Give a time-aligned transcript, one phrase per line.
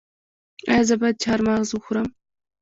[0.71, 2.07] ایا زه باید چهارمغز وخورم؟